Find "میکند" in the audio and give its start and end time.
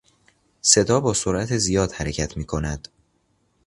2.37-2.87